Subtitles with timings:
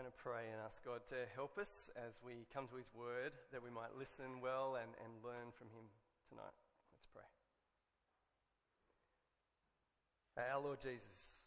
[0.00, 3.36] going to pray and ask God to help us as we come to His Word,
[3.52, 5.92] that we might listen well and, and learn from Him
[6.24, 6.56] tonight.
[6.96, 7.28] Let's pray.
[10.40, 11.44] Our Lord Jesus,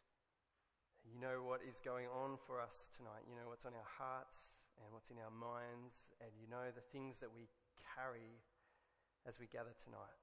[1.01, 3.25] you know what is going on for us tonight.
[3.25, 6.85] You know what's on our hearts and what's in our minds, and you know the
[6.93, 7.49] things that we
[7.81, 8.37] carry
[9.25, 10.21] as we gather tonight.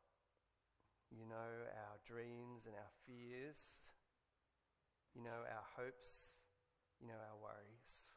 [1.11, 3.59] You know our dreams and our fears.
[5.19, 6.39] You know our hopes
[7.01, 8.10] you know, our worries.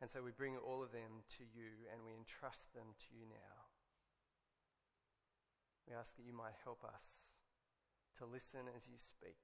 [0.00, 3.24] And so we bring all of them to you and we entrust them to you
[3.32, 3.56] now.
[5.88, 7.24] We ask that you might help us
[8.18, 9.40] to listen as you speak,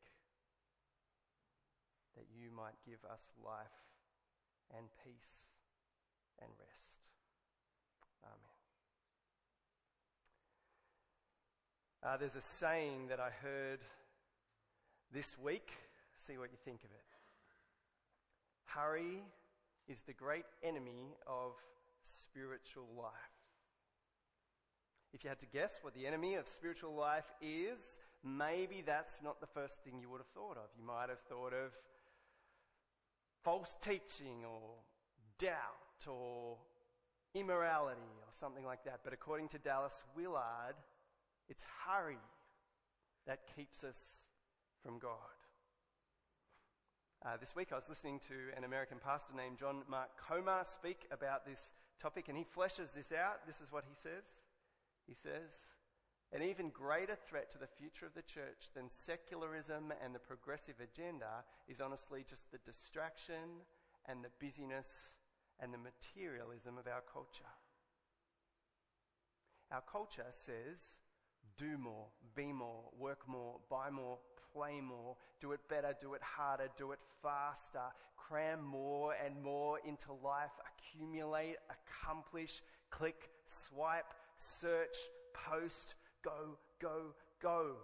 [2.17, 3.81] that you might give us life
[4.77, 5.53] and peace
[6.41, 7.01] and rest.
[8.25, 8.59] Amen.
[12.03, 13.81] Uh, there's a saying that I heard
[15.13, 15.71] this week.
[16.17, 17.05] See what you think of it.
[18.65, 19.23] Hurry
[19.93, 21.53] is the great enemy of
[22.03, 23.13] spiritual life.
[25.13, 29.43] If you had to guess what the enemy of spiritual life is, maybe that's not
[29.43, 30.71] the first thing you would have thought of.
[30.79, 31.73] You might have thought of
[33.45, 34.77] false teaching or
[35.39, 36.57] doubt or
[37.35, 39.01] immorality or something like that.
[39.05, 40.77] But according to Dallas Willard,
[41.51, 42.17] it's hurry
[43.27, 44.25] that keeps us
[44.83, 45.42] from God.
[47.25, 51.07] Uh, this week I was listening to an American pastor named John Mark Comer speak
[51.13, 51.71] about this
[52.01, 53.47] topic and he fleshes this out.
[53.47, 54.27] This is what he says.
[55.07, 55.71] He says,
[56.33, 60.75] an even greater threat to the future of the church than secularism and the progressive
[60.83, 63.63] agenda is honestly just the distraction
[64.09, 65.13] and the busyness
[65.61, 67.55] and the materialism of our culture.
[69.71, 70.99] Our culture says
[71.57, 74.19] do more, be more, work more, buy more,
[74.55, 77.81] play more, do it better, do it harder, do it faster,
[78.17, 84.97] cram more and more into life, accumulate, accomplish, click, swipe, search,
[85.33, 87.77] post, go, go, go.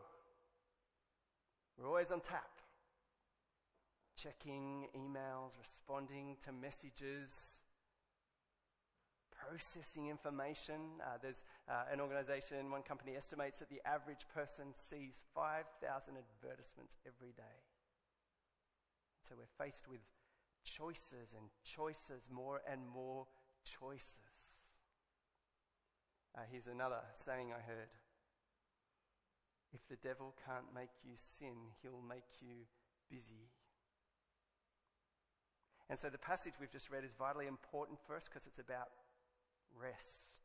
[1.79, 2.51] We're always on tap.
[4.17, 7.63] Checking emails, responding to messages,
[9.49, 11.01] processing information.
[11.01, 17.01] Uh, there's uh, an organization, one company estimates that the average person sees 5,000 advertisements
[17.07, 17.59] every day.
[19.29, 20.01] So we're faced with
[20.65, 23.27] choices and choices, more and more
[23.65, 24.37] choices.
[26.37, 27.93] Uh, here's another saying I heard.
[29.73, 32.65] If the devil can't make you sin, he'll make you
[33.11, 33.53] busy.
[35.91, 38.89] And so the passage we've just read is vitally important for us because it's about
[39.81, 40.39] rest.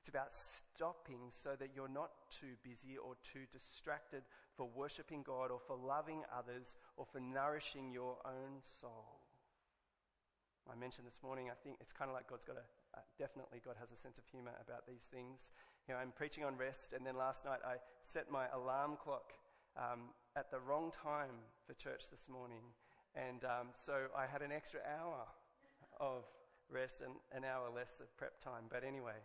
[0.00, 2.10] It's about stopping so that you're not
[2.40, 4.22] too busy or too distracted
[4.56, 9.22] for worshiping God or for loving others or for nourishing your own soul.
[10.66, 12.66] I mentioned this morning, I think it's kind of like God's got a,
[12.98, 15.54] uh, definitely God has a sense of humor about these things.
[15.86, 19.34] You know, I'm preaching on rest and then last night I set my alarm clock
[19.76, 22.62] um, at the wrong time for church this morning.
[23.14, 25.26] And um, so I had an extra hour
[26.00, 26.24] of
[26.72, 28.64] rest and an hour less of prep time.
[28.70, 29.20] But anyway,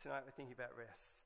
[0.00, 1.18] tonight we're thinking about rest.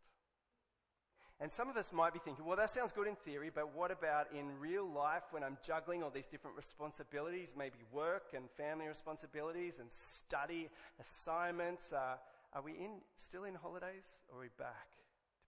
[1.41, 3.91] And some of us might be thinking, well, that sounds good in theory, but what
[3.91, 8.87] about in real life when I'm juggling all these different responsibilities, maybe work and family
[8.87, 11.93] responsibilities and study assignments?
[11.93, 12.15] Uh,
[12.55, 14.95] are we in, still in holidays or are we back?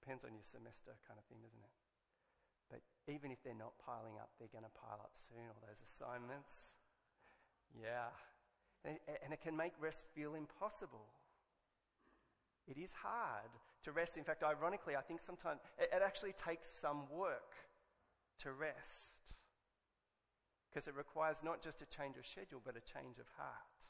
[0.03, 1.75] Depends on your semester kind of thing, doesn't it?
[2.67, 5.79] But even if they're not piling up, they're going to pile up soon, all those
[5.79, 6.75] assignments.
[7.71, 8.11] Yeah,
[8.85, 11.07] and it can make rest feel impossible.
[12.67, 13.51] It is hard
[13.85, 14.17] to rest.
[14.17, 17.55] In fact, ironically, I think sometimes it actually takes some work
[18.41, 19.33] to rest.
[20.69, 23.89] Because it requires not just a change of schedule, but a change of heart.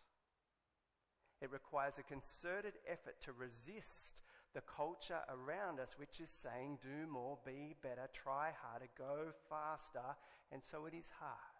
[1.41, 4.22] It requires a concerted effort to resist
[4.55, 10.17] the culture around us, which is saying, do more, be better, try harder, go faster.
[10.52, 11.54] And so it is hard.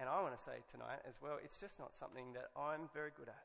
[0.00, 3.10] And I want to say tonight as well, it's just not something that I'm very
[3.14, 3.44] good at.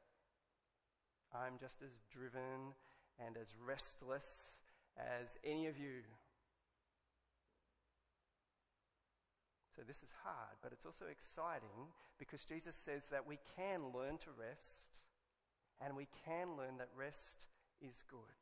[1.35, 2.71] I'm just as driven
[3.19, 4.63] and as restless
[4.95, 6.07] as any of you.
[9.75, 14.15] So this is hard, but it's also exciting because Jesus says that we can learn
[14.23, 15.03] to rest
[15.83, 17.47] and we can learn that rest
[17.81, 18.39] is good.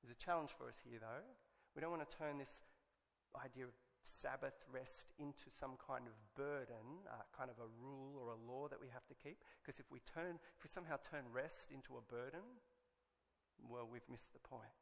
[0.00, 1.28] There's a challenge for us here though.
[1.76, 2.64] We don't want to turn this
[3.36, 3.76] idea of
[4.08, 8.68] Sabbath rest into some kind of burden, uh, kind of a rule or a law
[8.68, 9.44] that we have to keep.
[9.60, 12.42] Because if we turn, if we somehow turn rest into a burden,
[13.68, 14.72] well, we've missed the point.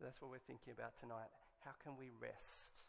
[0.00, 1.28] That's what we're thinking about tonight.
[1.60, 2.88] How can we rest?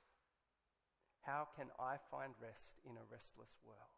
[1.21, 3.91] How can I find rest in a restless world?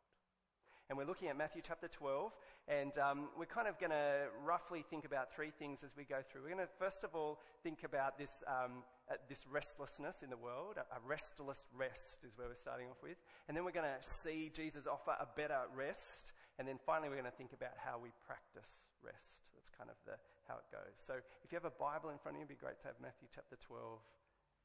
[0.90, 2.34] And we're looking at Matthew chapter 12,
[2.68, 6.20] and um, we're kind of going to roughly think about three things as we go
[6.20, 6.42] through.
[6.42, 10.38] We're going to first of all think about this, um, uh, this restlessness in the
[10.38, 10.78] world.
[10.78, 13.18] A, a restless rest is where we're starting off with.
[13.48, 16.32] And then we're going to see Jesus offer a better rest.
[16.60, 19.44] And then finally, we're going to think about how we practice rest.
[19.56, 20.16] That's kind of the,
[20.48, 20.96] how it goes.
[21.02, 22.96] So if you have a Bible in front of you, it'd be great to have
[23.02, 24.00] Matthew chapter 12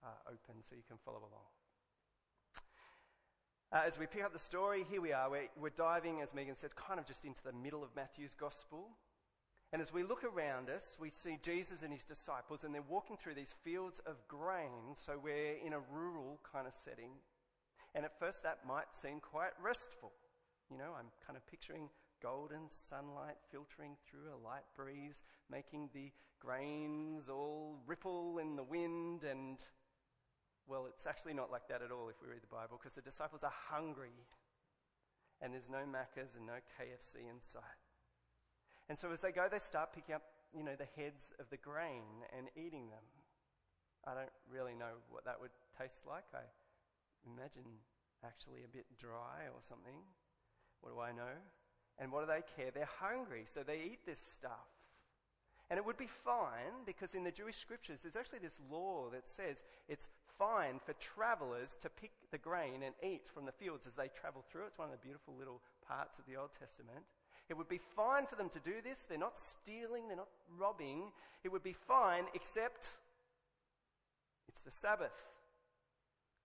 [0.04, 1.48] uh, open so you can follow along.
[3.70, 5.28] Uh, as we pick up the story, here we are.
[5.28, 8.96] We're, we're diving, as Megan said, kind of just into the middle of Matthew's gospel.
[9.72, 13.16] And as we look around us, we see Jesus and his disciples, and they're walking
[13.16, 14.94] through these fields of grain.
[14.94, 17.10] So we're in a rural kind of setting.
[17.94, 20.12] And at first, that might seem quite restful.
[20.70, 21.90] You know, I'm kind of picturing
[22.22, 26.10] golden sunlight filtering through a light breeze, making the
[26.40, 29.58] grains all ripple in the wind and
[30.68, 33.00] well, it's actually not like that at all if we read the Bible, because the
[33.00, 34.12] disciples are hungry
[35.40, 37.87] and there's no Macca's and no KFC in sight.
[38.88, 40.22] And so as they go, they start picking up,
[40.56, 43.04] you know, the heads of the grain and eating them.
[44.06, 46.24] I don't really know what that would taste like.
[46.32, 46.44] I
[47.26, 47.68] imagine
[48.24, 50.00] actually a bit dry or something.
[50.80, 51.36] What do I know?
[51.98, 52.70] And what do they care?
[52.70, 54.70] They're hungry, so they eat this stuff.
[55.70, 59.28] And it would be fine because in the Jewish scriptures, there's actually this law that
[59.28, 60.08] says it's
[60.38, 64.44] fine for travelers to pick the grain and eat from the fields as they travel
[64.50, 64.64] through.
[64.66, 67.04] It's one of the beautiful little parts of the Old Testament.
[67.48, 69.04] It would be fine for them to do this.
[69.08, 70.28] They're not stealing, they're not
[70.58, 71.12] robbing.
[71.44, 72.88] It would be fine, except
[74.48, 75.12] it's the Sabbath.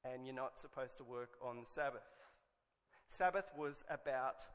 [0.06, 2.04] And you're not supposed to work on the Sabbath.
[3.08, 4.46] Sabbath was about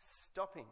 [0.00, 0.66] stopping.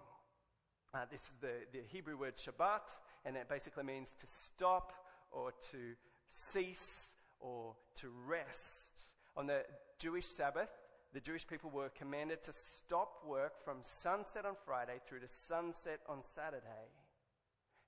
[0.95, 2.97] Uh, this is the, the Hebrew word Shabbat,
[3.27, 4.93] and it basically means to stop
[5.31, 5.95] or to
[6.31, 9.09] cease or to rest.
[9.37, 9.65] On the
[9.99, 10.71] Jewish Sabbath,
[11.13, 16.01] the Jewish people were commanded to stop work from sunset on Friday through to sunset
[16.09, 16.93] on Saturday.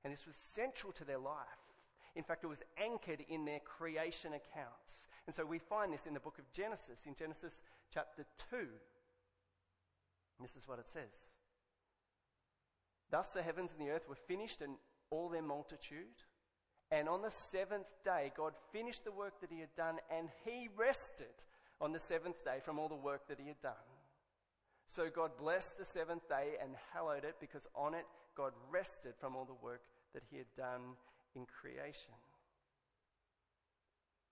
[0.02, 1.36] And this was central to their life.
[2.16, 5.06] In fact, it was anchored in their creation accounts.
[5.26, 7.62] And so we find this in the book of Genesis, in Genesis
[7.92, 8.66] chapter 2.
[10.40, 11.28] This is what it says.
[13.10, 14.76] Thus the heavens and the earth were finished and
[15.10, 16.24] all their multitude.
[16.90, 20.68] And on the seventh day, God finished the work that he had done and he
[20.76, 21.44] rested
[21.80, 23.72] on the seventh day from all the work that he had done.
[24.88, 28.06] So God blessed the seventh day and hallowed it because on it
[28.36, 29.82] God rested from all the work
[30.14, 30.96] that he had done
[31.34, 32.14] in creation.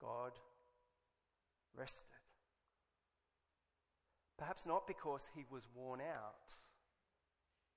[0.01, 0.31] God
[1.77, 2.05] rested.
[4.37, 6.53] Perhaps not because he was worn out,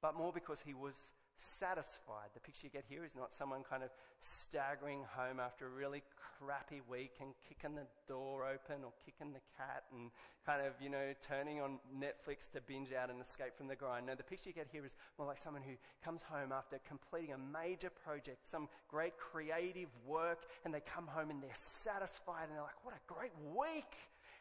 [0.01, 0.95] but more because he was
[1.37, 2.31] satisfied.
[2.35, 3.91] The picture you get here is not someone kind of
[4.21, 6.03] staggering home after a really
[6.39, 10.11] crappy week and kicking the door open or kicking the cat and
[10.45, 14.07] kind of, you know, turning on Netflix to binge out and escape from the grind.
[14.07, 15.75] No, the picture you get here is more like someone who
[16.05, 21.31] comes home after completing a major project, some great creative work, and they come home
[21.31, 23.95] and they're satisfied and they're like, what a great week!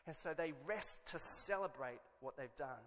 [0.08, 2.82] And so they rest to celebrate what they've done.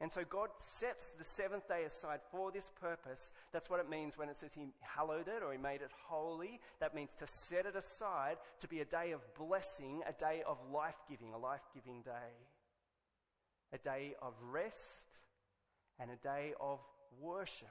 [0.00, 3.32] And so God sets the seventh day aside for this purpose.
[3.52, 6.60] That's what it means when it says He hallowed it or He made it holy.
[6.80, 10.58] That means to set it aside to be a day of blessing, a day of
[10.70, 12.36] life giving, a life giving day.
[13.72, 15.06] A day of rest
[15.98, 16.80] and a day of
[17.18, 17.68] worship.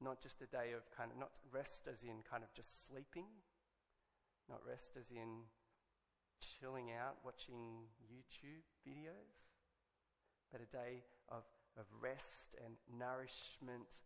[0.00, 3.26] Not just a day of kind of, not rest as in kind of just sleeping,
[4.48, 5.48] not rest as in
[6.40, 9.55] chilling out watching YouTube videos
[10.56, 11.42] but a day of,
[11.78, 14.04] of rest and nourishment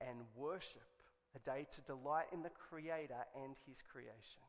[0.00, 0.86] and worship,
[1.34, 4.42] a day to delight in the Creator and His creation.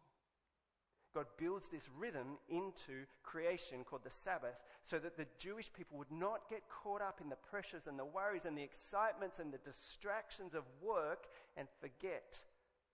[1.13, 6.11] God builds this rhythm into creation called the Sabbath so that the Jewish people would
[6.11, 9.57] not get caught up in the pressures and the worries and the excitements and the
[9.57, 11.25] distractions of work
[11.57, 12.37] and forget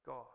[0.06, 0.26] God.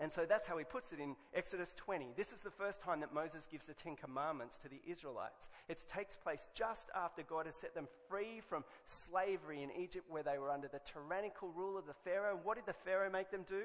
[0.00, 2.14] And so that's how he puts it in Exodus 20.
[2.16, 5.50] This is the first time that Moses gives the Ten Commandments to the Israelites.
[5.68, 10.22] It takes place just after God has set them free from slavery in Egypt where
[10.22, 12.34] they were under the tyrannical rule of the Pharaoh.
[12.34, 13.62] And what did the Pharaoh make them do?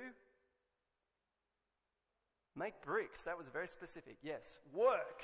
[2.54, 3.24] Make bricks.
[3.24, 4.18] That was very specific.
[4.22, 4.60] Yes.
[4.74, 5.24] Work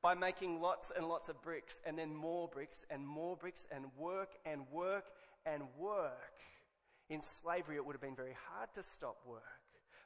[0.00, 3.86] by making lots and lots of bricks and then more bricks and more bricks and
[3.98, 5.06] work and work
[5.44, 6.38] and work.
[7.10, 9.42] In slavery, it would have been very hard to stop work.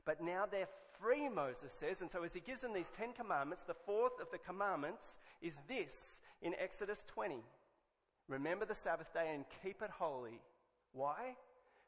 [0.04, 0.68] But now they're
[1.00, 2.00] free, Moses says.
[2.00, 5.56] And so as he gives them these Ten Commandments, the fourth of the commandments is
[5.68, 7.36] this in Exodus 20.
[8.28, 10.40] Remember the Sabbath day and keep it holy.
[10.92, 11.36] Why?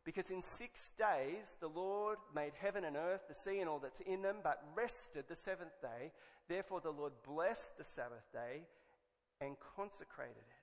[0.04, 4.00] Because in six days the Lord made heaven and earth, the sea and all that's
[4.00, 6.10] in them, but rested the seventh day.
[6.48, 8.66] Therefore the Lord blessed the Sabbath day
[9.40, 10.62] and consecrated it.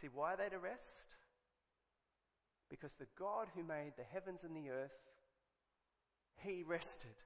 [0.00, 1.16] See, why are they to rest?
[2.68, 4.96] Because the God who made the heavens and the earth,
[6.42, 7.16] he rested.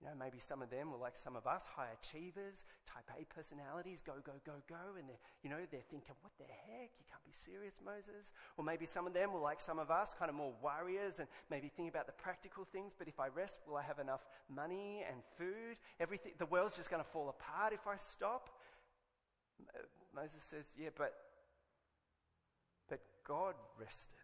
[0.00, 3.24] You know, maybe some of them were like some of us, high achievers, type A
[3.34, 4.94] personalities, go, go, go, go.
[4.96, 6.94] And they're, you know, they're thinking, what the heck?
[6.94, 8.30] You can't be serious, Moses.
[8.56, 11.26] Or maybe some of them were like some of us, kind of more warriors and
[11.50, 12.92] maybe think about the practical things.
[12.96, 15.78] But if I rest, will I have enough money and food?
[15.98, 18.50] Everything, the world's just going to fall apart if I stop.
[20.14, 21.12] Moses says, yeah, but,
[22.88, 24.14] but God rested.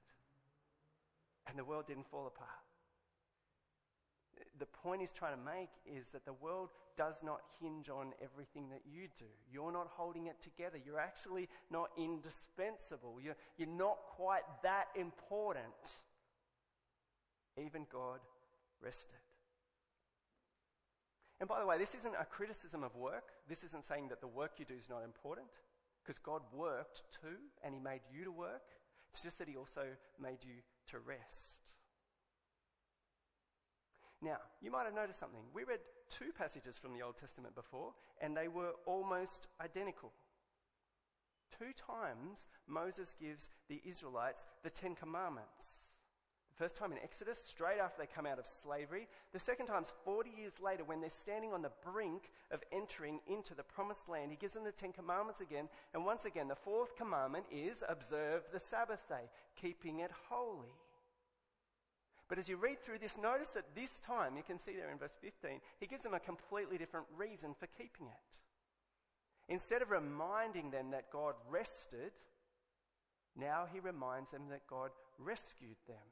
[1.48, 2.63] And the world didn't fall apart
[4.58, 8.68] the point he's trying to make is that the world does not hinge on everything
[8.70, 9.24] that you do.
[9.52, 10.78] You're not holding it together.
[10.84, 13.18] You're actually not indispensable.
[13.22, 15.64] You're, you're not quite that important.
[17.58, 18.20] Even God
[18.80, 19.18] rested.
[21.40, 23.24] And by the way, this isn't a criticism of work.
[23.48, 25.48] This isn't saying that the work you do is not important,
[26.02, 28.62] because God worked too, and He made you to work.
[29.10, 29.82] It's just that He also
[30.20, 31.73] made you to rest.
[34.24, 35.42] Now, you might have noticed something.
[35.52, 40.12] We read two passages from the Old Testament before, and they were almost identical.
[41.58, 45.90] Two times Moses gives the Israelites the Ten Commandments.
[46.56, 49.08] The first time in Exodus, straight after they come out of slavery.
[49.34, 53.54] The second time's 40 years later when they're standing on the brink of entering into
[53.54, 54.30] the promised land.
[54.30, 55.68] He gives them the Ten Commandments again.
[55.92, 59.28] And once again, the fourth commandment is observe the Sabbath day,
[59.60, 60.72] keeping it holy.
[62.34, 64.98] But as you read through this, notice that this time, you can see there in
[64.98, 68.38] verse 15, he gives them a completely different reason for keeping it.
[69.48, 72.10] Instead of reminding them that God rested,
[73.38, 76.10] now he reminds them that God rescued them.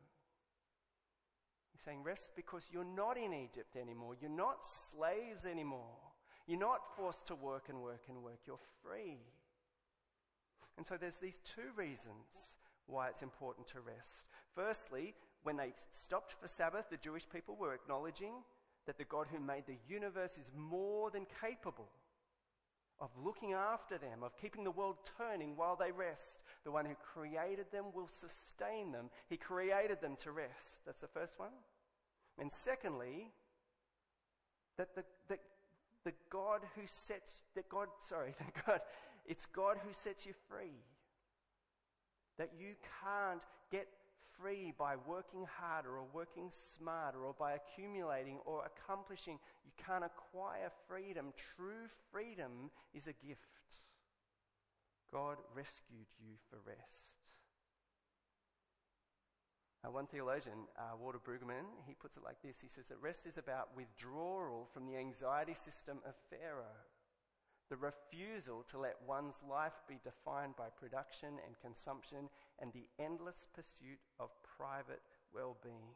[1.73, 4.15] He's saying, Rest because you're not in Egypt anymore.
[4.21, 5.99] You're not slaves anymore.
[6.47, 8.39] You're not forced to work and work and work.
[8.47, 9.19] You're free.
[10.79, 12.55] And so there's these two reasons
[12.87, 14.27] why it's important to rest.
[14.55, 18.35] Firstly, when they stopped for Sabbath, the Jewish people were acknowledging
[18.87, 21.89] that the God who made the universe is more than capable
[23.01, 26.39] of looking after them, of keeping the world turning while they rest.
[26.65, 29.11] The one who created them will sustain them.
[29.29, 30.79] He created them to rest.
[30.87, 31.51] That's the first one.
[32.39, 33.33] And secondly,
[34.79, 35.39] that the, the,
[36.05, 38.81] the God who sets, that God, sorry, the God,
[39.27, 40.79] it's God who sets you free.
[42.39, 43.89] That you can't get
[44.43, 49.39] free by working harder or working smarter or by accumulating or accomplishing.
[49.65, 51.33] You can't acquire freedom.
[51.57, 53.41] True freedom is a gift.
[55.13, 57.15] God rescued you for rest.
[59.85, 62.57] Uh, one theologian, uh, Walter Brueggemann, he puts it like this.
[62.63, 66.83] He says that rest is about withdrawal from the anxiety system of Pharaoh
[67.73, 72.29] the refusal to let one's life be defined by production and consumption,
[72.63, 75.03] and the endless pursuit of private
[75.35, 75.95] well being.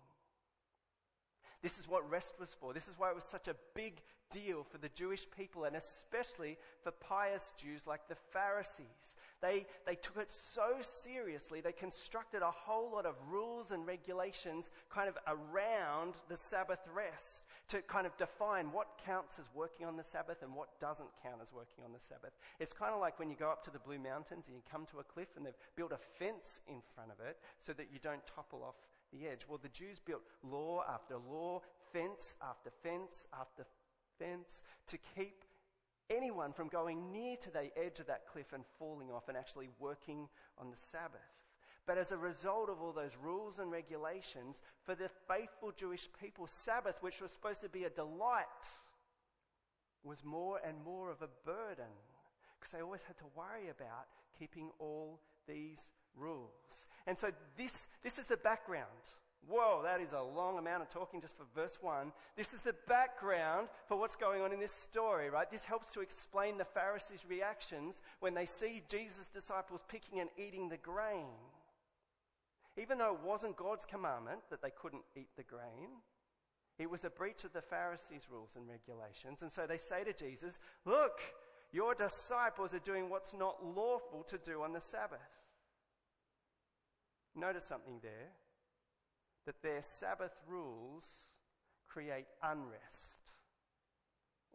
[1.62, 2.74] This is what rest was for.
[2.74, 6.58] This is why it was such a big deal for the Jewish people and especially
[6.82, 9.16] for pious Jews like the Pharisees.
[9.40, 14.70] They, they took it so seriously, they constructed a whole lot of rules and regulations
[14.90, 19.96] kind of around the Sabbath rest to kind of define what counts as working on
[19.96, 22.32] the Sabbath and what doesn't count as working on the Sabbath.
[22.60, 24.86] It's kind of like when you go up to the Blue Mountains and you come
[24.92, 27.98] to a cliff and they've built a fence in front of it so that you
[28.02, 28.76] don't topple off
[29.12, 29.40] the edge.
[29.48, 33.64] Well, the Jews built law after law, fence after fence after
[34.18, 35.44] fence to keep
[36.08, 39.68] anyone from going near to the edge of that cliff and falling off and actually
[39.80, 41.20] working on the Sabbath.
[41.86, 46.46] But as a result of all those rules and regulations, for the faithful Jewish people,
[46.48, 48.46] Sabbath, which was supposed to be a delight,
[50.02, 51.92] was more and more of a burden
[52.58, 54.06] because they always had to worry about
[54.38, 55.78] keeping all these
[56.16, 56.86] rules.
[57.06, 58.86] And so this, this is the background.
[59.48, 62.10] Whoa, that is a long amount of talking just for verse 1.
[62.36, 65.48] This is the background for what's going on in this story, right?
[65.48, 70.68] This helps to explain the Pharisees' reactions when they see Jesus' disciples picking and eating
[70.68, 71.26] the grain.
[72.78, 75.88] Even though it wasn't God's commandment that they couldn't eat the grain,
[76.78, 79.40] it was a breach of the Pharisees' rules and regulations.
[79.42, 81.20] And so they say to Jesus, Look,
[81.72, 85.20] your disciples are doing what's not lawful to do on the Sabbath.
[87.34, 88.32] Notice something there
[89.46, 91.04] that their Sabbath rules
[91.86, 93.30] create unrest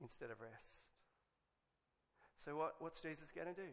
[0.01, 0.81] instead of rest.
[2.43, 3.69] So, what, what's Jesus going to do?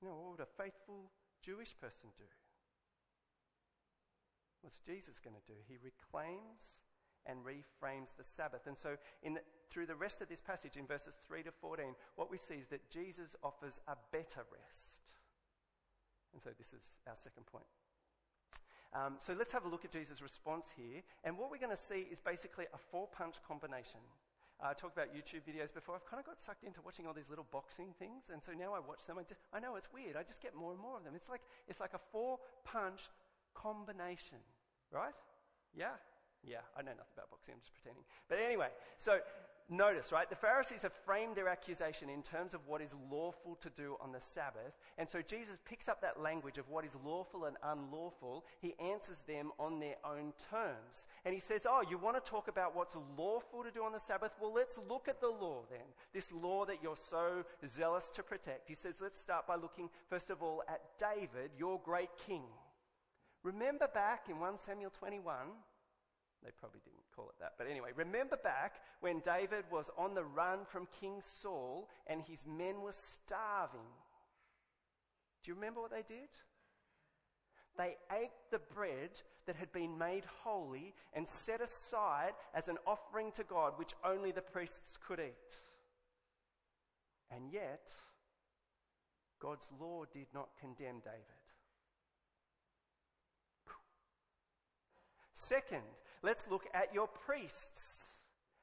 [0.00, 1.10] You know, what would a faithful
[1.42, 2.24] Jewish person do?
[4.62, 5.58] What's Jesus going to do?
[5.66, 6.86] He reclaims
[7.26, 8.66] and reframes the Sabbath.
[8.66, 12.30] And so, the, through the rest of this passage, in verses 3 to 14, what
[12.30, 14.98] we see is that Jesus offers a better rest.
[16.32, 17.66] And so, this is our second point.
[18.94, 21.02] Um, so, let's have a look at Jesus' response here.
[21.24, 24.00] And what we're going to see is basically a four punch combination.
[24.62, 25.96] Uh, talked about YouTube videos before.
[25.96, 28.72] I've kind of got sucked into watching all these little boxing things, and so now
[28.74, 29.18] I watch them.
[29.18, 30.14] I, just, I know it's weird.
[30.14, 31.14] I just get more and more of them.
[31.16, 33.10] It's like it's like a four punch
[33.54, 34.38] combination,
[34.92, 35.14] right?
[35.74, 35.98] Yeah,
[36.46, 38.04] yeah, I know nothing about boxing, I'm just pretending.
[38.28, 39.18] But anyway, so
[39.70, 40.28] notice, right?
[40.28, 44.12] The Pharisees have framed their accusation in terms of what is lawful to do on
[44.12, 44.72] the Sabbath.
[44.98, 48.44] And so Jesus picks up that language of what is lawful and unlawful.
[48.60, 51.06] He answers them on their own terms.
[51.24, 54.00] And he says, Oh, you want to talk about what's lawful to do on the
[54.00, 54.32] Sabbath?
[54.40, 55.86] Well, let's look at the law then.
[56.12, 58.68] This law that you're so zealous to protect.
[58.68, 62.42] He says, Let's start by looking, first of all, at David, your great king.
[63.42, 65.34] Remember back in 1 Samuel 21,
[66.44, 67.54] they probably didn't call it that.
[67.58, 72.44] But anyway, remember back when David was on the run from King Saul and his
[72.46, 73.80] men were starving.
[75.42, 76.28] Do you remember what they did?
[77.76, 79.10] They ate the bread
[79.46, 84.30] that had been made holy and set aside as an offering to God, which only
[84.30, 85.56] the priests could eat.
[87.34, 87.92] And yet,
[89.40, 91.42] God's law did not condemn David.
[95.34, 95.82] Second,
[96.22, 98.04] let's look at your priests.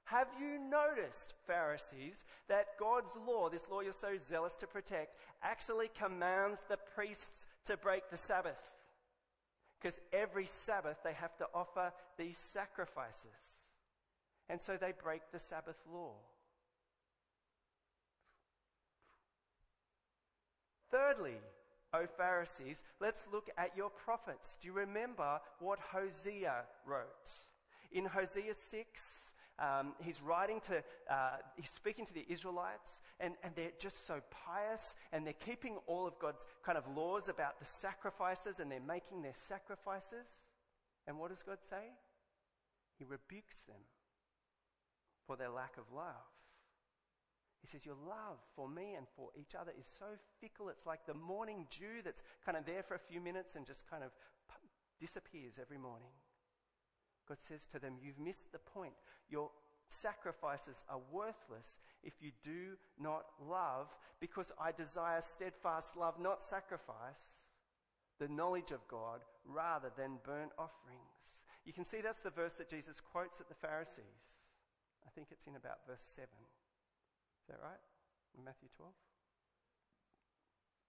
[0.05, 5.89] Have you noticed, Pharisees, that God's law, this law you're so zealous to protect, actually
[5.97, 8.57] commands the priests to break the Sabbath?
[9.79, 13.25] Because every Sabbath they have to offer these sacrifices.
[14.49, 16.13] And so they break the Sabbath law.
[20.91, 21.37] Thirdly,
[21.93, 24.57] O Pharisees, let's look at your prophets.
[24.59, 27.31] Do you remember what Hosea wrote?
[27.91, 33.53] In Hosea 6, um, he's writing to, uh, he's speaking to the Israelites, and, and
[33.55, 37.65] they're just so pious, and they're keeping all of God's kind of laws about the
[37.65, 40.27] sacrifices, and they're making their sacrifices.
[41.07, 41.91] And what does God say?
[42.97, 43.81] He rebukes them
[45.27, 46.29] for their lack of love.
[47.61, 50.05] He says, Your love for me and for each other is so
[50.39, 50.69] fickle.
[50.69, 53.89] It's like the morning dew that's kind of there for a few minutes and just
[53.89, 54.11] kind of
[54.99, 56.11] disappears every morning.
[57.29, 58.93] God says to them, You've missed the point.
[59.29, 59.51] Your
[59.87, 63.87] sacrifices are worthless if you do not love,
[64.19, 67.45] because I desire steadfast love, not sacrifice,
[68.19, 71.37] the knowledge of God rather than burnt offerings.
[71.65, 74.25] You can see that's the verse that Jesus quotes at the Pharisees.
[75.05, 77.81] I think it's in about verse 7 Is that right?
[78.37, 78.91] In Matthew 12?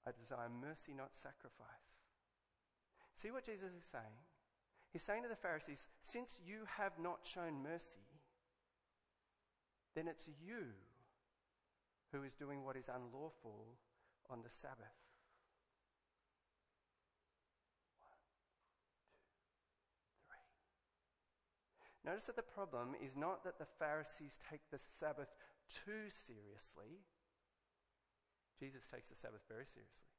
[0.08, 2.00] I desire mercy, not sacrifice.
[3.14, 4.24] See what Jesus is saying?
[4.92, 8.10] He's saying to the Pharisees, since you have not shown mercy,
[9.94, 10.74] then it's you
[12.12, 13.78] who is doing what is unlawful
[14.28, 14.98] on the Sabbath.
[22.04, 25.28] Notice that the problem is not that the Pharisees take the Sabbath
[25.84, 26.98] too seriously,
[28.58, 30.10] Jesus takes the Sabbath very seriously.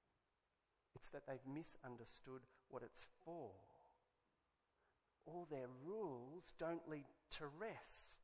[0.96, 3.52] It's that they've misunderstood what it's for.
[5.26, 7.06] All their rules don't lead
[7.38, 8.18] to rest.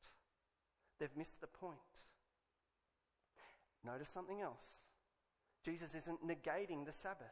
[1.00, 1.78] They've missed the point.
[3.86, 4.82] Notice something else.
[5.64, 7.28] Jesus isn't negating the Sabbath.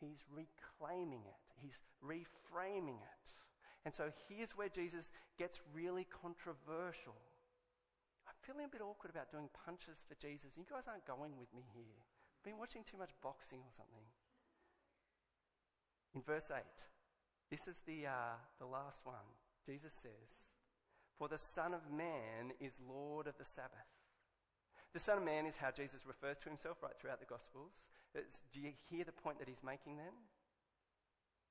[0.00, 1.54] He's reclaiming it.
[1.56, 3.28] He's reframing it.
[3.84, 7.14] And so here's where Jesus gets really controversial
[8.26, 10.58] I'm feeling a bit awkward about doing punches for Jesus.
[10.58, 12.02] You guys aren't going with me here.
[12.36, 14.06] I've been watching too much boxing or something.
[16.14, 16.62] In verse 8,
[17.50, 19.26] this is the, uh, the last one.
[19.64, 20.52] Jesus says,
[21.18, 23.90] For the Son of Man is Lord of the Sabbath.
[24.92, 27.90] The Son of Man is how Jesus refers to himself right throughout the Gospels.
[28.14, 30.14] It's, do you hear the point that he's making then?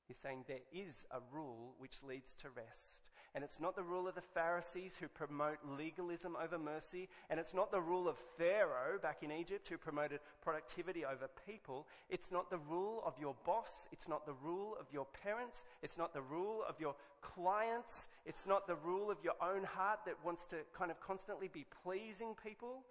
[0.07, 3.11] He's saying there is a rule which leads to rest.
[3.35, 7.09] And it's not the rule of the Pharisees who promote legalism over mercy.
[7.29, 11.85] And it's not the rule of Pharaoh back in Egypt who promoted productivity over people.
[12.09, 13.89] It's not the rule of your boss.
[13.91, 15.65] It's not the rule of your parents.
[15.83, 18.07] It's not the rule of your clients.
[18.25, 21.65] It's not the rule of your own heart that wants to kind of constantly be
[21.83, 22.83] pleasing people.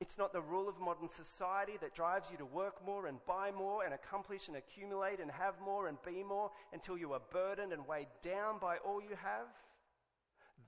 [0.00, 3.50] It's not the rule of modern society that drives you to work more and buy
[3.50, 7.72] more and accomplish and accumulate and have more and be more until you are burdened
[7.72, 9.46] and weighed down by all you have.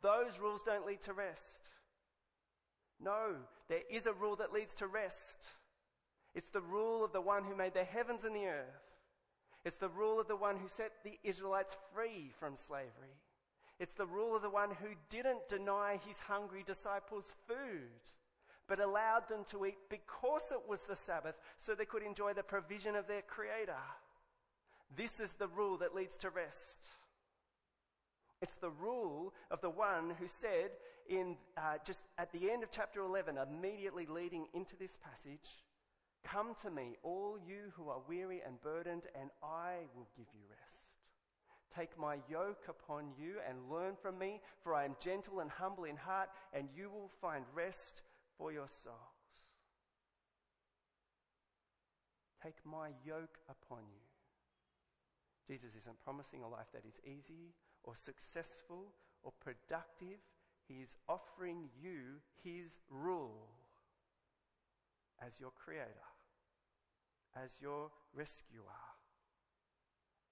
[0.02, 1.68] Those rules don't lead to rest.
[3.02, 3.36] No,
[3.68, 5.36] there is a rule that leads to rest.
[6.34, 8.90] It's the rule of the one who made the heavens and the earth.
[9.64, 13.18] It's the rule of the one who set the Israelites free from slavery.
[13.78, 18.12] It's the rule of the one who didn't deny his hungry disciples food,
[18.68, 22.42] but allowed them to eat because it was the Sabbath so they could enjoy the
[22.42, 23.72] provision of their Creator.
[24.94, 26.80] This is the rule that leads to rest.
[28.42, 30.70] It's the rule of the one who said
[31.08, 35.58] in uh, just at the end of chapter 11, immediately leading into this passage,
[36.24, 40.40] Come to me, all you who are weary and burdened, and I will give you
[40.50, 41.00] rest.
[41.74, 45.84] Take my yoke upon you and learn from me, for I am gentle and humble
[45.84, 48.02] in heart, and you will find rest
[48.36, 48.96] for your souls.
[52.42, 54.02] Take my yoke upon you.
[55.46, 60.18] Jesus isn't promising a life that is easy or successful or productive.
[60.66, 63.48] He is offering you his rule
[65.24, 66.08] as your creator,
[67.36, 68.80] as your rescuer,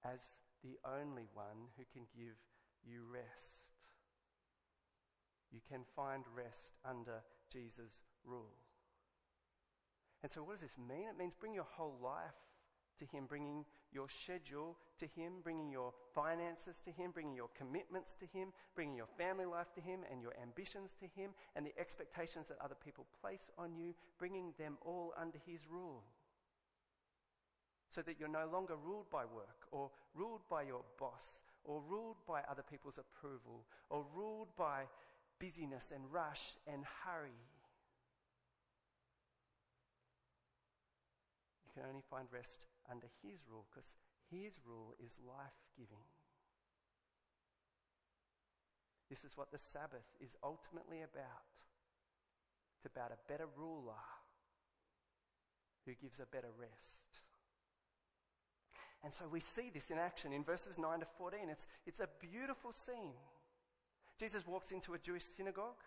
[0.03, 0.19] as
[0.63, 2.35] the only one who can give
[2.83, 3.59] you rest.
[5.51, 8.55] You can find rest under Jesus' rule.
[10.21, 11.07] And so, what does this mean?
[11.09, 12.35] It means bring your whole life
[12.99, 18.15] to Him, bringing your schedule to Him, bringing your finances to Him, bringing your commitments
[18.19, 21.77] to Him, bringing your family life to Him, and your ambitions to Him, and the
[21.79, 26.03] expectations that other people place on you, bringing them all under His rule.
[27.89, 31.33] So that you're no longer ruled by work, or ruled by your boss,
[31.63, 34.83] or ruled by other people's approval, or ruled by
[35.39, 37.39] busyness and rush and hurry.
[41.65, 43.91] You can only find rest under His rule because
[44.31, 46.05] His rule is life giving.
[49.09, 51.49] This is what the Sabbath is ultimately about.
[52.77, 54.05] It's about a better ruler
[55.85, 57.09] who gives a better rest.
[59.03, 61.49] And so we see this in action in verses 9 to 14.
[61.49, 63.17] It's, it's a beautiful scene.
[64.19, 65.81] Jesus walks into a Jewish synagogue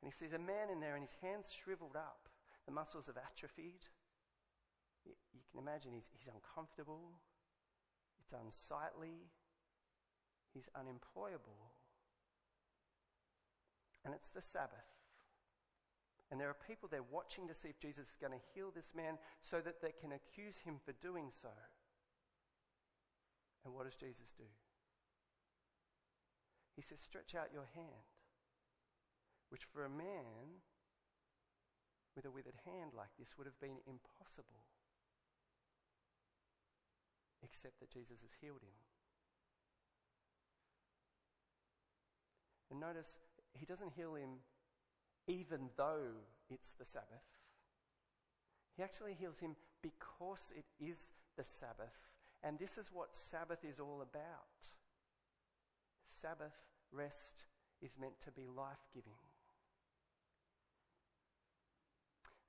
[0.00, 2.28] and he sees a man in there and his hands shriveled up.
[2.66, 3.82] The muscles have atrophied.
[5.04, 7.18] You, you can imagine he's, he's uncomfortable,
[8.28, 9.32] it's unsightly,
[10.52, 11.72] he's unemployable.
[14.04, 14.84] And it's the Sabbath.
[16.30, 18.92] And there are people there watching to see if Jesus is going to heal this
[18.94, 21.48] man so that they can accuse him for doing so.
[23.64, 24.44] And what does Jesus do?
[26.76, 28.12] He says, Stretch out your hand,
[29.48, 30.60] which for a man
[32.14, 34.68] with a withered hand like this would have been impossible
[37.42, 38.76] except that Jesus has healed him.
[42.70, 43.16] And notice,
[43.54, 44.40] he doesn't heal him
[45.26, 47.26] even though it's the Sabbath.
[48.76, 51.96] He actually heals him because it is the Sabbath.
[52.42, 54.72] And this is what Sabbath is all about.
[56.04, 56.54] Sabbath
[56.92, 57.44] rest
[57.82, 59.18] is meant to be life giving.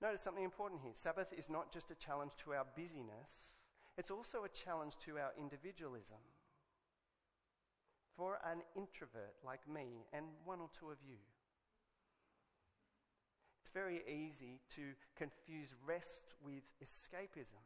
[0.02, 0.93] Notice something important here.
[0.93, 3.59] Sabbath is not just a challenge to our busyness,
[3.99, 6.23] it's also a challenge to our individualism.
[8.15, 11.17] For an introvert like me and one or two of you,
[13.59, 17.59] it's very easy to confuse rest with escapism.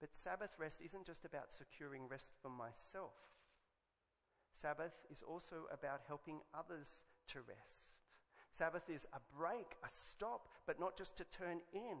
[0.00, 3.12] But Sabbath rest isn't just about securing rest for myself.
[4.54, 8.00] Sabbath is also about helping others to rest.
[8.50, 11.98] Sabbath is a break, a stop, but not just to turn in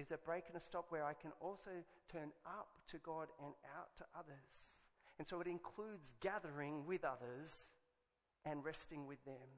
[0.00, 1.70] is a break and a stop where I can also
[2.10, 4.72] turn up to God and out to others.
[5.18, 7.68] And so it includes gathering with others
[8.46, 9.52] and resting with them.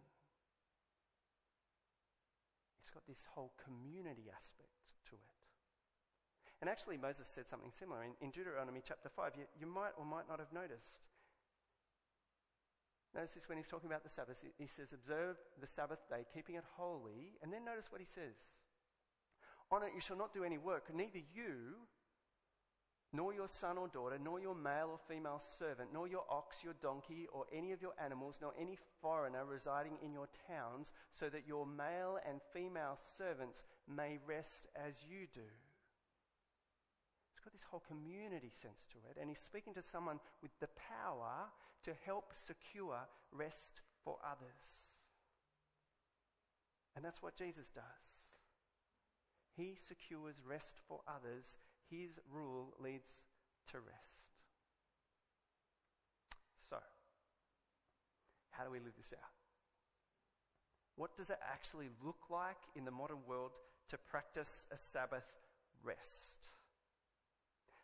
[2.82, 4.74] It's got this whole community aspect
[5.06, 5.38] to it.
[6.60, 9.32] And actually, Moses said something similar in, in Deuteronomy chapter 5.
[9.38, 10.98] You, you might or might not have noticed.
[13.14, 14.42] Notice this when he's talking about the Sabbath.
[14.58, 17.38] He says, Observe the Sabbath day, keeping it holy.
[17.42, 18.34] And then notice what he says
[19.72, 21.76] on it you shall not do any work, neither you,
[23.12, 26.74] nor your son or daughter, nor your male or female servant, nor your ox, your
[26.80, 31.46] donkey, or any of your animals, nor any foreigner residing in your towns, so that
[31.46, 35.40] your male and female servants may rest as you do.
[37.34, 40.68] It's got this whole community sense to it, and he's speaking to someone with the
[40.88, 41.50] power
[41.84, 44.64] to help secure rest for others.
[46.96, 48.21] And that's what Jesus does.
[49.56, 51.58] He secures rest for others.
[51.90, 53.10] His rule leads
[53.70, 54.22] to rest.
[56.70, 56.76] So,
[58.50, 59.30] how do we live this out?
[60.96, 63.52] What does it actually look like in the modern world
[63.88, 65.26] to practice a Sabbath
[65.84, 66.50] rest.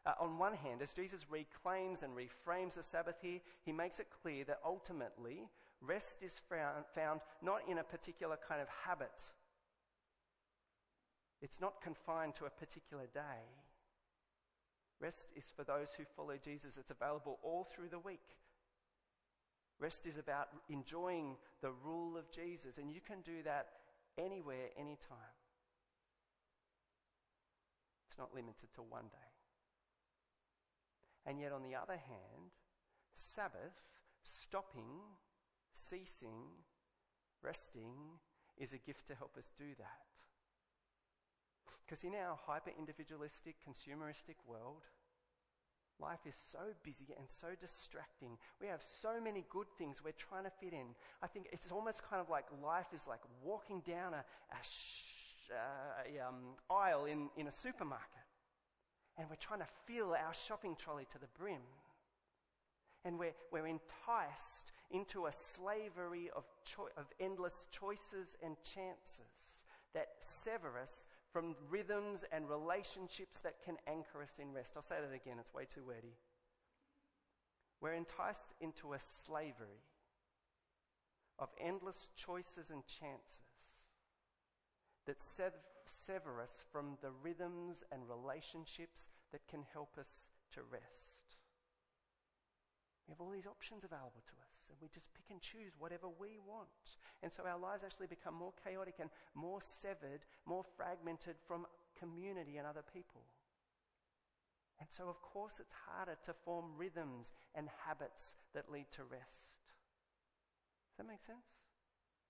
[0.07, 4.07] Uh, on one hand, as Jesus reclaims and reframes the Sabbath here, he makes it
[4.23, 5.49] clear that ultimately
[5.81, 9.23] rest is found, found not in a particular kind of habit.
[11.41, 13.47] It's not confined to a particular day.
[15.01, 16.77] Rest is for those who follow Jesus.
[16.77, 18.37] It's available all through the week.
[19.79, 23.69] Rest is about enjoying the rule of Jesus, and you can do that
[24.19, 25.37] anywhere, anytime.
[28.09, 29.33] It's not limited to one day.
[31.27, 32.51] And yet, on the other hand,
[33.15, 33.79] Sabbath,
[34.23, 35.03] stopping,
[35.73, 36.65] ceasing,
[37.41, 38.19] resting,
[38.57, 40.08] is a gift to help us do that.
[41.85, 44.83] Because in our hyper individualistic, consumeristic world,
[46.01, 48.39] life is so busy and so distracting.
[48.61, 50.95] We have so many good things we're trying to fit in.
[51.23, 55.51] I think it's almost kind of like life is like walking down a, a, sh-
[55.53, 58.07] uh, a um, aisle in, in a supermarket.
[59.17, 61.63] And we're trying to fill our shopping trolley to the brim.
[63.05, 70.09] And we're, we're enticed into a slavery of, cho- of endless choices and chances that
[70.21, 71.07] sever us
[71.39, 74.73] from rhythms and relationships that can anchor us in rest.
[74.75, 76.17] I'll say that again, it's way too wordy.
[77.81, 79.85] We're enticed into a slavery
[81.39, 83.39] of endless choices and chances
[85.07, 91.28] that sever us from the rhythms and relationships that can help us to rest.
[93.09, 96.13] We have all these options available to us, and we just pick and choose whatever
[96.13, 97.01] we want.
[97.25, 101.65] And so our lives actually become more chaotic and more severed, more fragmented from
[101.97, 103.25] community and other people.
[104.79, 109.57] And so, of course, it's harder to form rhythms and habits that lead to rest.
[110.93, 111.49] Does that make sense?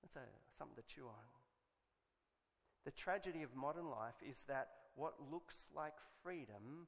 [0.01, 1.27] That's a, something to chew on.
[2.85, 6.87] The tragedy of modern life is that what looks like freedom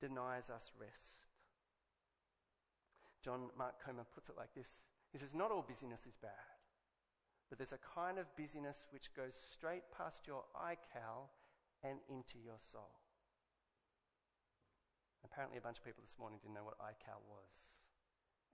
[0.00, 1.27] denies us rest.
[3.28, 4.80] John Mark Comer puts it like this
[5.12, 6.56] He says, Not all busyness is bad,
[7.52, 11.28] but there's a kind of busyness which goes straight past your iCal
[11.84, 13.04] and into your soul.
[15.20, 17.76] Apparently, a bunch of people this morning didn't know what iCal was,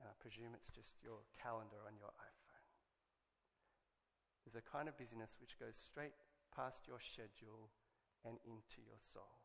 [0.03, 2.67] and I presume it's just your calendar on your iPhone.
[4.43, 6.19] There's a kind of busyness which goes straight
[6.51, 7.71] past your schedule
[8.27, 9.44] and into your soul.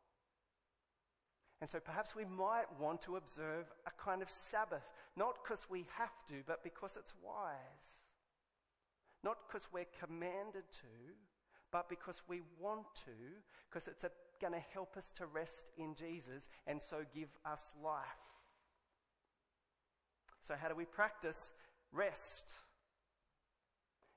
[1.61, 4.83] And so perhaps we might want to observe a kind of Sabbath,
[5.17, 8.01] not because we have to, but because it's wise.
[9.23, 11.13] Not because we're commanded to,
[11.71, 13.11] but because we want to,
[13.69, 14.05] because it's
[14.39, 18.05] going to help us to rest in Jesus and so give us life.
[20.41, 21.51] So, how do we practice
[21.91, 22.45] rest?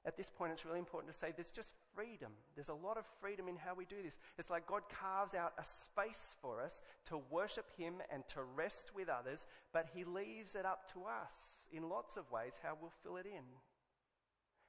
[0.05, 2.33] At this point, it's really important to say there's just freedom.
[2.57, 4.19] There's a lot of freedom in how we do this.
[4.37, 8.91] It's like God carves out a space for us to worship Him and to rest
[8.97, 12.93] with others, but He leaves it up to us in lots of ways how we'll
[13.05, 13.45] fill it in.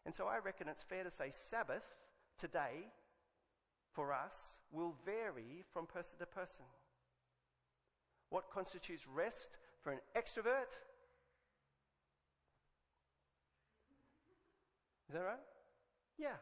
[0.05, 1.83] And so I reckon it's fair to say Sabbath
[2.37, 2.91] today
[3.91, 6.65] for us will vary from person to person.
[8.29, 10.77] What constitutes rest for an extrovert
[15.09, 15.39] Is that right?
[16.17, 16.37] Yeah.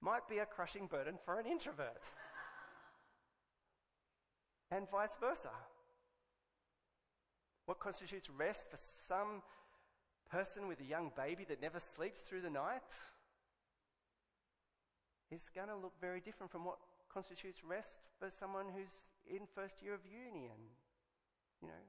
[0.00, 1.92] Might be a crushing burden for an introvert.
[4.70, 5.50] and vice versa.
[7.66, 9.42] What constitutes rest for some
[10.30, 12.94] person with a young baby that never sleeps through the night
[15.30, 16.78] is going to look very different from what
[17.12, 20.62] constitutes rest for someone who's in first year of uni and,
[21.60, 21.84] you know,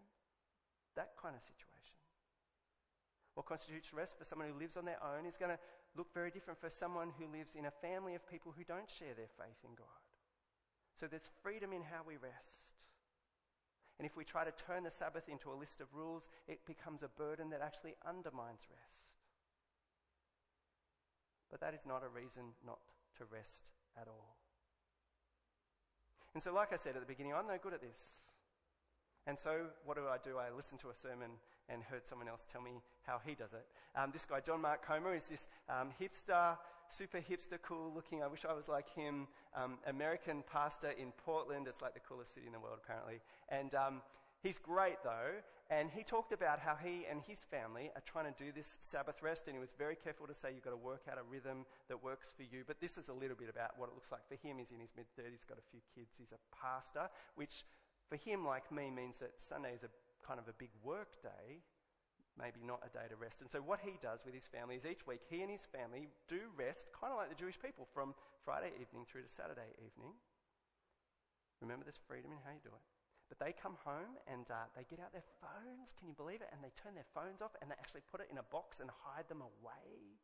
[0.96, 1.68] that kind of situation.
[3.39, 5.60] What constitutes rest for someone who lives on their own is going to
[5.95, 9.15] look very different for someone who lives in a family of people who don't share
[9.15, 10.04] their faith in God.
[10.99, 12.75] So there's freedom in how we rest.
[13.95, 17.02] And if we try to turn the Sabbath into a list of rules, it becomes
[17.02, 19.23] a burden that actually undermines rest.
[21.49, 22.84] But that is not a reason not
[23.19, 24.36] to rest at all.
[26.34, 28.19] And so, like I said at the beginning, I'm no good at this.
[29.25, 30.36] And so, what do I do?
[30.36, 33.65] I listen to a sermon and heard someone else tell me how he does it.
[33.95, 36.58] Um, this guy, John Mark Comer, is this um, hipster,
[36.89, 41.67] super hipster, cool looking, I wish I was like him, um, American pastor in Portland.
[41.67, 43.21] It's like the coolest city in the world, apparently.
[43.49, 44.01] And um,
[44.41, 45.41] he's great, though.
[45.69, 49.21] And he talked about how he and his family are trying to do this Sabbath
[49.21, 49.45] rest.
[49.45, 52.03] And he was very careful to say you've got to work out a rhythm that
[52.03, 52.63] works for you.
[52.65, 54.58] But this is a little bit about what it looks like for him.
[54.58, 56.10] He's in his mid 30s, got a few kids.
[56.17, 57.05] He's a pastor,
[57.36, 57.65] which
[58.10, 59.93] for him, like me, means that Sunday is a
[60.30, 61.65] kind of a big work day,
[62.38, 63.42] maybe not a day to rest.
[63.42, 66.06] And so what he does with his family is each week he and his family
[66.30, 68.13] do rest, kind of like the Jewish people, from,
[68.46, 70.13] Friday evening through to Saturday evening.
[71.60, 72.86] Remember this freedom in how you do it.
[73.28, 75.94] But they come home and uh, they get out their phones.
[75.94, 76.50] Can you believe it?
[76.50, 78.89] And they turn their phones off and they actually put it in a box and
[78.89, 80.18] hide them away.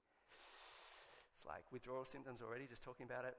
[1.37, 3.37] It's like withdrawal symptoms already, just talking about it.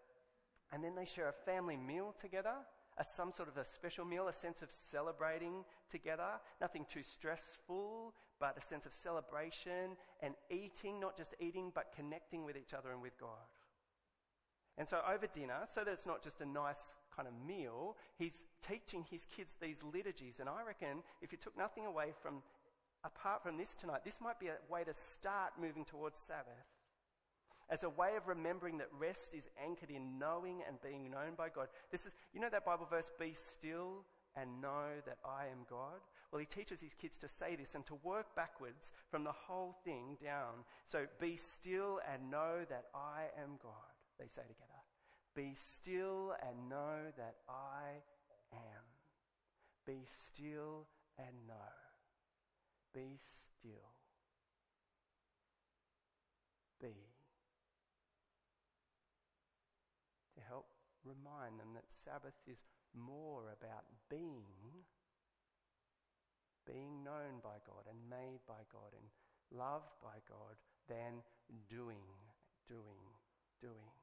[0.70, 2.62] And then they share a family meal together,
[2.98, 6.40] a, some sort of a special meal, a sense of celebrating together.
[6.60, 12.44] Nothing too stressful, but a sense of celebration and eating, not just eating, but connecting
[12.44, 13.48] with each other and with God.
[14.78, 18.44] And so over dinner, so that it's not just a nice kind of meal, he's
[18.66, 20.38] teaching his kids these liturgies.
[20.38, 22.42] And I reckon if you took nothing away from,
[23.04, 26.75] apart from this tonight, this might be a way to start moving towards Sabbath.
[27.68, 31.48] As a way of remembering that rest is anchored in knowing and being known by
[31.48, 31.66] God.
[31.90, 34.04] This is, you know that Bible verse, be still
[34.36, 36.00] and know that I am God?
[36.30, 39.76] Well, he teaches his kids to say this and to work backwards from the whole
[39.84, 40.64] thing down.
[40.86, 43.72] So be still and know that I am God.
[44.18, 44.82] They say together.
[45.34, 48.02] Be still and know that I
[48.52, 48.84] am.
[49.86, 50.86] Be still
[51.18, 51.54] and know.
[52.94, 53.72] Be still.
[56.80, 56.94] Be.
[60.34, 60.66] To help
[61.06, 64.82] remind them that Sabbath is more about being,
[66.66, 69.06] being known by God and made by God and
[69.54, 71.22] loved by God than
[71.70, 72.10] doing,
[72.68, 73.06] doing,
[73.60, 73.94] doing.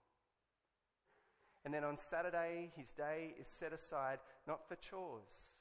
[1.65, 5.51] And then on Saturday, his day is set aside not for chores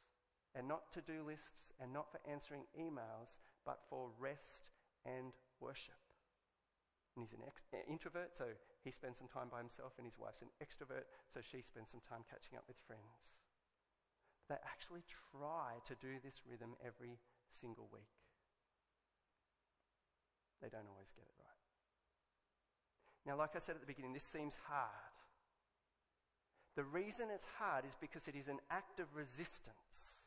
[0.55, 4.71] and not to do lists and not for answering emails, but for rest
[5.07, 5.95] and worship.
[7.17, 8.47] And he's an ex- introvert, so
[8.85, 12.03] he spends some time by himself, and his wife's an extrovert, so she spends some
[12.03, 13.39] time catching up with friends.
[14.51, 18.11] They actually try to do this rhythm every single week.
[20.61, 21.63] They don't always get it right.
[23.27, 25.15] Now, like I said at the beginning, this seems hard.
[26.75, 30.27] The reason it's hard is because it is an act of resistance.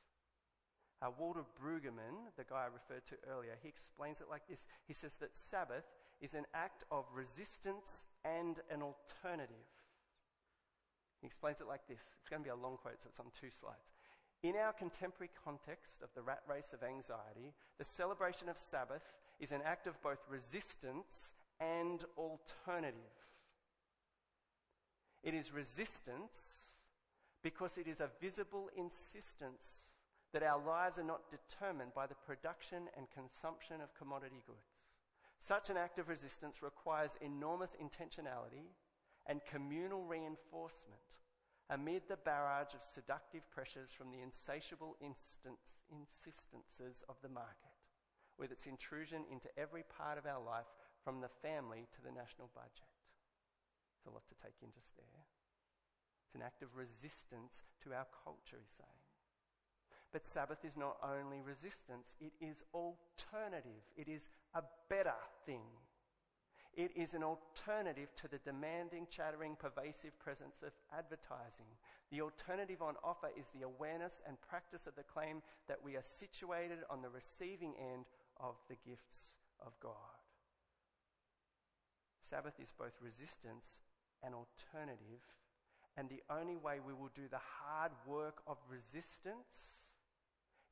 [1.02, 4.65] Uh, Walter Brueggemann, the guy I referred to earlier, he explains it like this.
[4.88, 5.84] He says that Sabbath
[6.22, 9.70] is an act of resistance and an alternative.
[11.22, 12.00] He explains it like this.
[12.20, 13.94] It's going to be a long quote, so it's on two slides.
[14.44, 19.52] In our contemporary context of the rat race of anxiety, the celebration of Sabbath is
[19.52, 23.00] an act of both resistance and alternative.
[25.24, 26.66] It is resistance
[27.42, 29.92] because it is a visible insistence
[30.34, 34.75] that our lives are not determined by the production and consumption of commodity goods.
[35.39, 38.74] Such an act of resistance requires enormous intentionality
[39.28, 41.17] and communal reinforcement
[41.69, 47.74] amid the barrage of seductive pressures from the insatiable instance, insistences of the market,
[48.38, 50.69] with its intrusion into every part of our life
[51.04, 52.93] from the family to the national budget.
[53.98, 55.26] It's a lot to take in just there.
[56.26, 59.05] It's an act of resistance to our culture, he's saying.
[60.12, 63.84] But Sabbath is not only resistance, it is alternative.
[63.98, 65.65] It is a better thing.
[66.74, 71.72] It is an alternative to the demanding, chattering, pervasive presence of advertising.
[72.12, 76.04] The alternative on offer is the awareness and practice of the claim that we are
[76.04, 78.06] situated on the receiving end
[78.39, 79.34] of the gifts
[79.65, 80.20] of God.
[82.20, 83.82] Sabbath is both resistance
[84.22, 85.24] and alternative.
[85.96, 89.85] And the only way we will do the hard work of resistance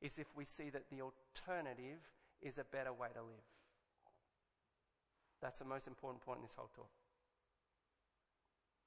[0.04, 2.04] is if we see that the alternative
[2.44, 3.48] is a better way to live.
[5.40, 6.92] That's the most important point in this whole talk.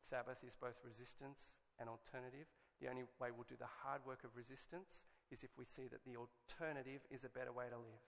[0.05, 1.49] Sabbath is both resistance
[1.81, 2.45] and alternative.
[2.79, 5.01] The only way we'll do the hard work of resistance
[5.33, 8.05] is if we see that the alternative is a better way to live.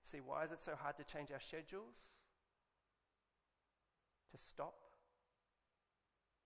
[0.00, 2.00] See, why is it so hard to change our schedules?
[4.36, 4.74] to stop,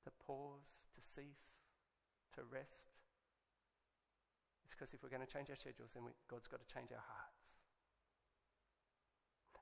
[0.04, 1.58] to pause, to cease,
[2.34, 2.99] to rest.
[4.80, 7.04] Because if we're going to change our schedules, then we, God's got to change our
[7.06, 7.36] hearts.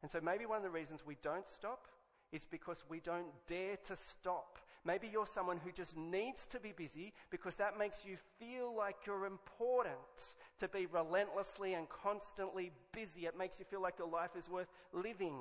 [0.01, 1.89] And so maybe one of the reasons we don't stop
[2.31, 4.61] is because we don't dare to stop.
[4.85, 8.95] Maybe you're someone who just needs to be busy because that makes you feel like
[9.07, 13.27] you're important to be relentlessly and constantly busy.
[13.27, 15.35] It makes you feel like your life is worth living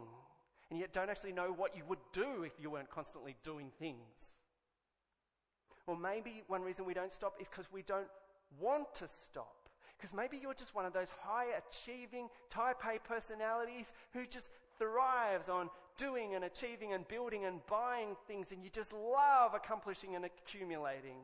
[0.71, 4.32] and yet don't actually know what you would do if you weren't constantly doing things.
[5.86, 8.07] Or maybe one reason we don't stop is because we don't
[8.59, 9.56] want to stop.
[9.97, 15.49] Because maybe you're just one of those high achieving type A personalities who just thrives
[15.49, 20.25] on doing and achieving and building and buying things and you just love accomplishing and
[20.25, 21.17] accumulating.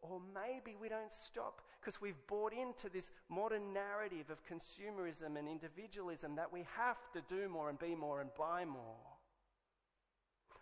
[0.00, 5.48] Or maybe we don't stop because we've bought into this modern narrative of consumerism and
[5.48, 9.16] individualism that we have to do more and be more and buy more.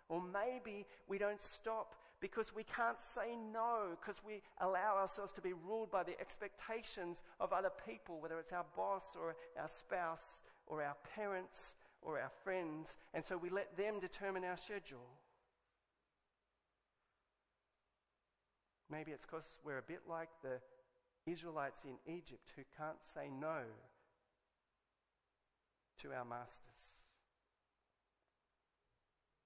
[0.09, 5.41] Or maybe we don't stop because we can't say no, because we allow ourselves to
[5.41, 10.41] be ruled by the expectations of other people, whether it's our boss or our spouse
[10.67, 15.07] or our parents or our friends, and so we let them determine our schedule.
[18.89, 20.59] Maybe it's because we're a bit like the
[21.29, 23.61] Israelites in Egypt who can't say no
[26.01, 26.61] to our masters.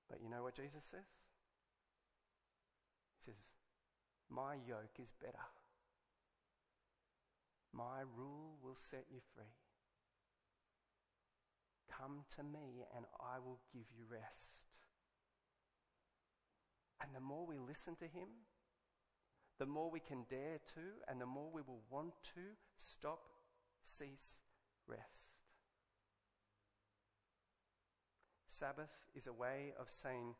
[0.09, 1.28] But you know what Jesus says?
[3.25, 3.51] Says,
[4.29, 5.45] My yoke is better.
[7.73, 9.53] My rule will set you free.
[11.91, 14.65] Come to me and I will give you rest.
[17.01, 18.27] And the more we listen to him,
[19.59, 22.41] the more we can dare to, and the more we will want to
[22.77, 23.19] stop,
[23.83, 24.37] cease,
[24.87, 25.31] rest.
[28.47, 30.35] Sabbath is a way of saying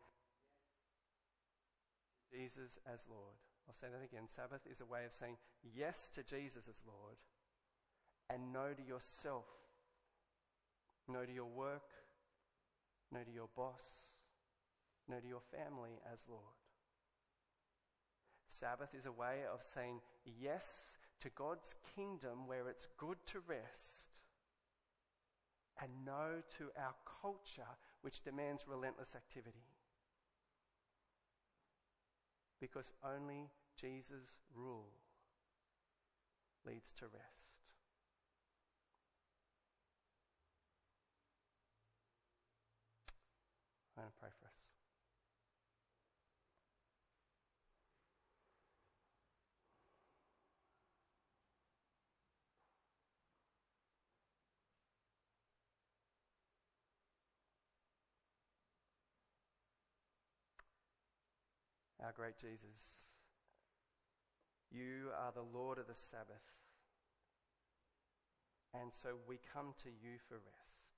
[2.32, 3.36] Jesus as Lord.
[3.68, 4.28] I'll say that again.
[4.28, 7.18] Sabbath is a way of saying yes to Jesus as Lord
[8.30, 9.46] and no to yourself,
[11.08, 11.90] no to your work,
[13.12, 14.16] no to your boss,
[15.08, 16.58] no to your family as Lord.
[18.48, 24.10] Sabbath is a way of saying yes to God's kingdom where it's good to rest
[25.82, 29.66] and no to our culture which demands relentless activity.
[32.60, 33.50] Because only
[33.80, 34.92] Jesus' rule
[36.66, 37.50] leads to rest.
[43.98, 44.70] I'm going to pray for us.
[62.10, 63.06] Our great Jesus.
[64.72, 66.42] You are the Lord of the Sabbath.
[68.74, 70.90] And so we come to you for rest.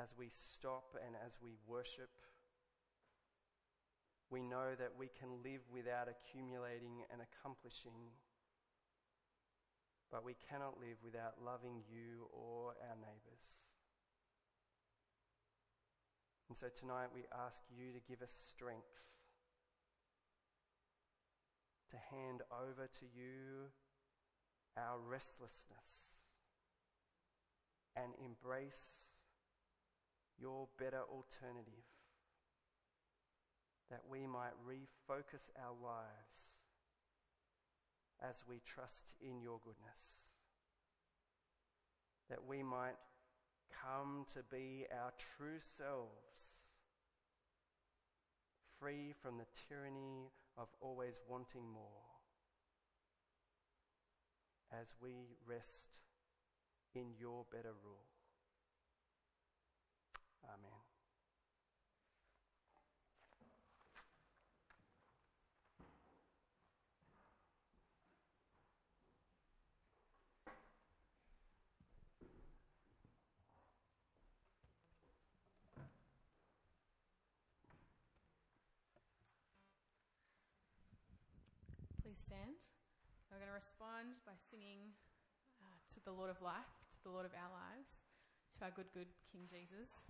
[0.00, 2.08] As we stop and as we worship,
[4.30, 8.16] we know that we can live without accumulating and accomplishing,
[10.10, 13.67] but we cannot live without loving you or our neighbours.
[16.48, 19.04] And so tonight we ask you to give us strength
[21.90, 23.68] to hand over to you
[24.76, 26.24] our restlessness
[27.96, 29.12] and embrace
[30.38, 31.84] your better alternative
[33.90, 36.48] that we might refocus our lives
[38.22, 40.32] as we trust in your goodness.
[42.28, 42.96] That we might
[43.70, 46.68] come to be our true selves,
[48.78, 52.08] free from the tyranny of always wanting more,
[54.72, 55.12] as we
[55.46, 55.98] rest
[56.94, 58.06] in your better rule.
[60.44, 60.77] Amen.
[82.18, 82.66] Stand.
[83.30, 84.90] We're going to respond by singing
[85.62, 88.02] uh, to the Lord of life, to the Lord of our lives,
[88.58, 90.02] to our good, good King Jesus.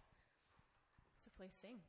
[1.21, 1.85] So please sing.